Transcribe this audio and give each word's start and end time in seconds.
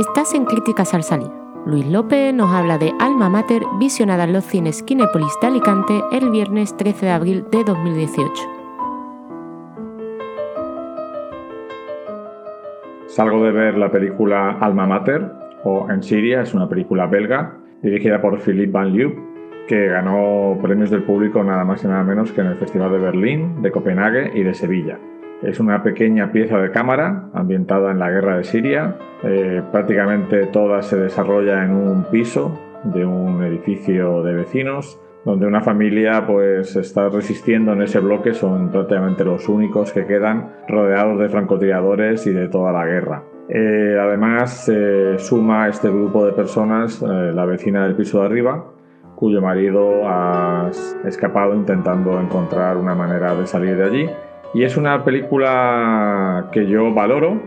Estás 0.00 0.32
en 0.32 0.46
Críticas 0.46 0.94
al 0.94 1.02
Salir. 1.02 1.28
Luis 1.66 1.86
López 1.86 2.32
nos 2.32 2.50
habla 2.54 2.78
de 2.78 2.90
Alma 2.98 3.28
Mater, 3.28 3.60
visionada 3.78 4.24
en 4.24 4.32
los 4.32 4.44
cines 4.44 4.82
Kinépolis 4.82 5.36
de 5.42 5.48
Alicante 5.48 6.00
el 6.10 6.30
viernes 6.30 6.74
13 6.74 7.04
de 7.04 7.12
abril 7.12 7.44
de 7.52 7.64
2018. 7.64 8.32
Salgo 13.08 13.44
de 13.44 13.52
ver 13.52 13.76
la 13.76 13.90
película 13.90 14.52
Alma 14.52 14.86
Mater, 14.86 15.32
o 15.64 15.90
En 15.90 16.02
Siria, 16.02 16.40
es 16.40 16.54
una 16.54 16.66
película 16.66 17.04
belga, 17.04 17.58
dirigida 17.82 18.22
por 18.22 18.40
Philippe 18.40 18.72
Van 18.72 18.94
Leeuw, 18.94 19.12
que 19.68 19.88
ganó 19.88 20.58
premios 20.62 20.88
del 20.88 21.02
público 21.02 21.44
nada 21.44 21.66
más 21.66 21.84
y 21.84 21.88
nada 21.88 22.04
menos 22.04 22.32
que 22.32 22.40
en 22.40 22.46
el 22.46 22.56
Festival 22.56 22.90
de 22.92 22.98
Berlín, 23.00 23.60
de 23.60 23.70
Copenhague 23.70 24.30
y 24.34 24.44
de 24.44 24.54
Sevilla. 24.54 24.98
Es 25.42 25.58
una 25.58 25.82
pequeña 25.82 26.32
pieza 26.32 26.58
de 26.58 26.70
cámara 26.70 27.30
ambientada 27.32 27.92
en 27.92 27.98
la 27.98 28.10
guerra 28.10 28.36
de 28.36 28.44
Siria. 28.44 28.96
Eh, 29.22 29.62
prácticamente 29.72 30.46
toda 30.46 30.82
se 30.82 30.96
desarrolla 30.96 31.64
en 31.64 31.70
un 31.70 32.04
piso 32.04 32.58
de 32.84 33.06
un 33.06 33.42
edificio 33.42 34.22
de 34.22 34.34
vecinos 34.34 35.00
donde 35.24 35.46
una 35.46 35.60
familia 35.60 36.26
pues 36.26 36.76
está 36.76 37.08
resistiendo 37.08 37.72
en 37.72 37.82
ese 37.82 38.00
bloque, 38.00 38.32
son 38.32 38.70
prácticamente 38.70 39.24
los 39.24 39.48
únicos 39.48 39.92
que 39.92 40.06
quedan 40.06 40.50
rodeados 40.68 41.18
de 41.18 41.28
francotiradores 41.28 42.26
y 42.26 42.32
de 42.32 42.48
toda 42.48 42.72
la 42.72 42.86
guerra. 42.86 43.22
Eh, 43.48 43.98
además 44.00 44.64
se 44.64 45.18
suma 45.18 45.64
a 45.64 45.68
este 45.68 45.88
grupo 45.88 46.24
de 46.24 46.32
personas 46.32 47.02
eh, 47.02 47.32
la 47.34 47.44
vecina 47.44 47.84
del 47.84 47.96
piso 47.96 48.20
de 48.20 48.26
arriba, 48.26 48.64
cuyo 49.14 49.42
marido 49.42 50.02
ha 50.06 50.70
escapado 51.04 51.54
intentando 51.54 52.18
encontrar 52.18 52.76
una 52.76 52.94
manera 52.94 53.34
de 53.34 53.46
salir 53.46 53.76
de 53.76 53.84
allí 53.84 54.10
y 54.54 54.64
es 54.64 54.76
una 54.76 55.04
película 55.04 56.48
que 56.52 56.66
yo 56.66 56.92
valoro, 56.92 57.40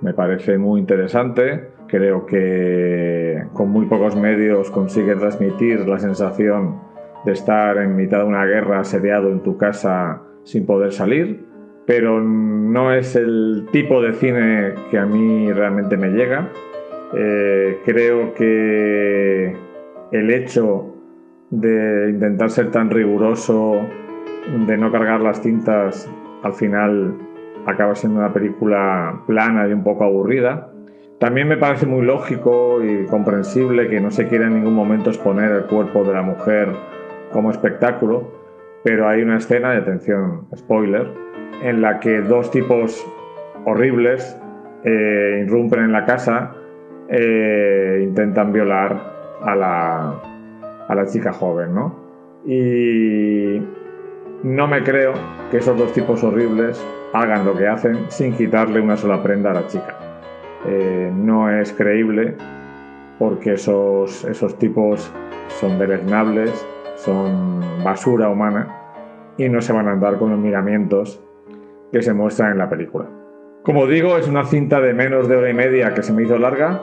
me 0.00 0.12
parece 0.12 0.58
muy 0.58 0.80
interesante, 0.80 1.70
creo 1.86 2.26
que 2.26 3.42
con 3.52 3.70
muy 3.70 3.86
pocos 3.86 4.16
medios 4.16 4.70
consigue 4.70 5.14
transmitir 5.16 5.88
la 5.88 5.98
sensación 5.98 6.80
de 7.24 7.32
estar 7.32 7.78
en 7.78 7.96
mitad 7.96 8.18
de 8.18 8.24
una 8.24 8.44
guerra 8.44 8.80
asediado 8.80 9.30
en 9.30 9.40
tu 9.40 9.56
casa 9.56 10.22
sin 10.44 10.66
poder 10.66 10.92
salir, 10.92 11.46
pero 11.86 12.20
no 12.20 12.92
es 12.92 13.16
el 13.16 13.66
tipo 13.72 14.02
de 14.02 14.12
cine 14.14 14.74
que 14.90 14.98
a 14.98 15.06
mí 15.06 15.50
realmente 15.52 15.96
me 15.96 16.08
llega. 16.08 16.48
Eh, 17.14 17.78
creo 17.84 18.34
que 18.34 19.56
el 20.12 20.30
hecho 20.30 20.94
de 21.50 22.10
intentar 22.10 22.50
ser 22.50 22.70
tan 22.70 22.90
riguroso, 22.90 23.80
de 24.66 24.76
no 24.76 24.92
cargar 24.92 25.20
las 25.20 25.40
tintas 25.40 26.10
al 26.42 26.52
final 26.54 27.14
acaba 27.66 27.94
siendo 27.94 28.20
una 28.20 28.32
película 28.32 29.22
plana 29.26 29.68
y 29.68 29.72
un 29.72 29.82
poco 29.82 30.04
aburrida. 30.04 30.72
También 31.18 31.48
me 31.48 31.56
parece 31.56 31.86
muy 31.86 32.02
lógico 32.02 32.82
y 32.82 33.04
comprensible 33.06 33.88
que 33.88 34.00
no 34.00 34.10
se 34.10 34.28
quiera 34.28 34.46
en 34.46 34.54
ningún 34.54 34.74
momento 34.74 35.10
exponer 35.10 35.50
el 35.50 35.64
cuerpo 35.64 36.04
de 36.04 36.14
la 36.14 36.22
mujer 36.22 36.68
como 37.32 37.50
espectáculo, 37.50 38.32
pero 38.84 39.08
hay 39.08 39.22
una 39.22 39.36
escena, 39.36 39.72
de 39.72 39.78
atención, 39.78 40.46
spoiler, 40.56 41.08
en 41.62 41.82
la 41.82 41.98
que 41.98 42.20
dos 42.20 42.50
tipos 42.50 43.04
horribles 43.64 44.40
eh, 44.84 45.42
irrumpen 45.44 45.80
en 45.80 45.92
la 45.92 46.04
casa 46.04 46.54
e 47.08 48.00
intentan 48.04 48.52
violar 48.52 49.12
a 49.42 49.56
la, 49.56 50.14
a 50.88 50.94
la 50.94 51.06
chica 51.06 51.32
joven, 51.32 51.74
¿no? 51.74 51.94
Y 52.46 53.60
no 54.42 54.68
me 54.68 54.82
creo 54.82 55.14
que 55.50 55.58
esos 55.58 55.76
dos 55.76 55.92
tipos 55.92 56.22
horribles 56.22 56.84
hagan 57.12 57.44
lo 57.44 57.56
que 57.56 57.66
hacen 57.66 58.06
sin 58.08 58.34
quitarle 58.34 58.80
una 58.80 58.96
sola 58.96 59.22
prenda 59.22 59.50
a 59.50 59.54
la 59.54 59.66
chica. 59.66 59.96
Eh, 60.66 61.10
no 61.14 61.50
es 61.50 61.72
creíble 61.72 62.36
porque 63.18 63.54
esos, 63.54 64.24
esos 64.24 64.58
tipos 64.58 65.12
son 65.48 65.78
deleznables, 65.78 66.66
son 66.96 67.60
basura 67.82 68.28
humana 68.28 68.68
y 69.36 69.48
no 69.48 69.60
se 69.60 69.72
van 69.72 69.88
a 69.88 69.92
andar 69.92 70.18
con 70.18 70.30
los 70.30 70.38
miramientos 70.38 71.22
que 71.90 72.02
se 72.02 72.12
muestran 72.12 72.52
en 72.52 72.58
la 72.58 72.68
película. 72.68 73.06
Como 73.62 73.86
digo, 73.86 74.16
es 74.18 74.28
una 74.28 74.44
cinta 74.44 74.80
de 74.80 74.94
menos 74.94 75.28
de 75.28 75.36
hora 75.36 75.50
y 75.50 75.54
media 75.54 75.94
que 75.94 76.02
se 76.02 76.12
me 76.12 76.22
hizo 76.22 76.38
larga, 76.38 76.82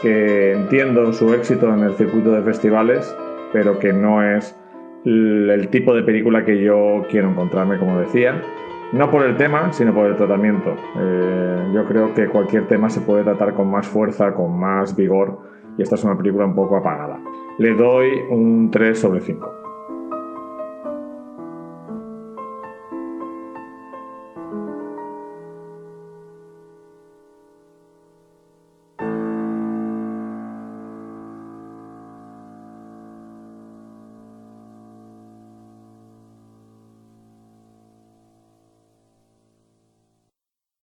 que 0.00 0.52
entiendo 0.52 1.12
su 1.12 1.32
éxito 1.32 1.72
en 1.72 1.80
el 1.80 1.94
circuito 1.94 2.32
de 2.32 2.42
festivales, 2.42 3.16
pero 3.52 3.78
que 3.78 3.92
no 3.92 4.22
es 4.22 4.56
el 5.04 5.68
tipo 5.70 5.94
de 5.94 6.02
película 6.02 6.44
que 6.44 6.62
yo 6.62 7.04
quiero 7.10 7.30
encontrarme, 7.30 7.78
como 7.78 7.98
decía. 8.00 8.40
No 8.92 9.10
por 9.10 9.24
el 9.24 9.36
tema, 9.36 9.72
sino 9.72 9.94
por 9.94 10.06
el 10.06 10.16
tratamiento. 10.16 10.76
Eh, 10.98 11.70
yo 11.74 11.84
creo 11.86 12.12
que 12.12 12.26
cualquier 12.28 12.68
tema 12.68 12.90
se 12.90 13.00
puede 13.00 13.24
tratar 13.24 13.54
con 13.54 13.70
más 13.70 13.86
fuerza, 13.86 14.34
con 14.34 14.58
más 14.58 14.94
vigor, 14.94 15.38
y 15.78 15.82
esta 15.82 15.94
es 15.94 16.04
una 16.04 16.16
película 16.16 16.44
un 16.44 16.54
poco 16.54 16.76
apagada. 16.76 17.18
Le 17.58 17.74
doy 17.74 18.10
un 18.28 18.70
3 18.70 18.98
sobre 18.98 19.20
5. 19.20 19.61